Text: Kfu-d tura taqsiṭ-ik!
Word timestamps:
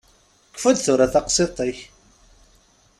Kfu-d 0.55 0.77
tura 0.79 1.05
taqsiṭ-ik! 1.13 1.79